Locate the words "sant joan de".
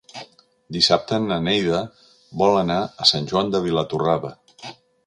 3.13-3.67